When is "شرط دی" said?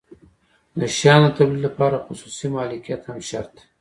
3.29-3.63